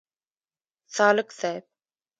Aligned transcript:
سالک 0.95 1.29
صیب. 1.39 1.63